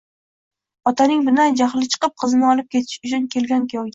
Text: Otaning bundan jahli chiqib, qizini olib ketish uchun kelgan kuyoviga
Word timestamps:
Otaning 0.91 1.21
bundan 1.27 1.59
jahli 1.59 1.89
chiqib, 1.95 2.15
qizini 2.23 2.47
olib 2.55 2.71
ketish 2.77 2.99
uchun 3.11 3.31
kelgan 3.37 3.67
kuyoviga 3.75 3.89